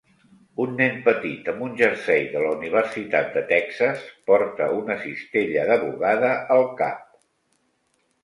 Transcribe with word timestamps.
Un 0.63 0.71
nen 0.77 0.95
petit 1.07 1.49
amb 1.51 1.65
un 1.65 1.73
jersei 1.81 2.23
de 2.35 2.39
la 2.45 2.53
Universitat 2.55 3.27
de 3.35 3.43
Texas 3.51 4.07
porta 4.31 4.69
una 4.79 4.97
cistella 5.03 5.65
de 5.73 5.75
bogada 5.85 6.31
al 6.57 6.65
cap. 6.81 7.05